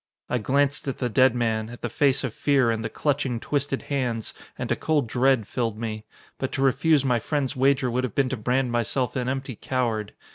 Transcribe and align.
I 0.29 0.39
glanced 0.39 0.87
at 0.87 0.97
the 0.97 1.09
dead 1.09 1.35
man, 1.35 1.69
at 1.69 1.83
the 1.83 1.87
face 1.87 2.23
of 2.23 2.33
fear 2.33 2.71
and 2.71 2.83
the 2.83 2.89
clutching, 2.89 3.39
twisted 3.39 3.83
hands, 3.83 4.33
and 4.57 4.71
a 4.71 4.75
cold 4.75 5.05
dread 5.05 5.45
filled 5.45 5.77
me. 5.77 6.05
But 6.39 6.51
to 6.53 6.63
refuse 6.63 7.05
my 7.05 7.19
friend's 7.19 7.55
wager 7.55 7.91
would 7.91 8.03
have 8.03 8.15
been 8.15 8.29
to 8.29 8.37
brand 8.37 8.71
myself 8.71 9.15
an 9.15 9.29
empty 9.29 9.55
coward. 9.55 10.13